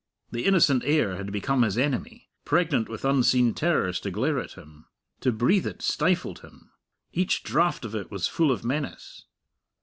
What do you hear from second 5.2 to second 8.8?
breathe it stifled him; each draught of it was full of